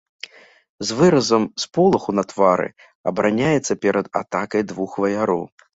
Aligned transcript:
З 0.89 0.97
выразам 1.01 1.43
сполаху 1.65 2.15
на 2.21 2.25
твары 2.33 2.67
абараняецца 3.13 3.73
перад 3.87 4.15
атакай 4.23 4.61
двух 4.75 4.91
ваяроў. 5.05 5.43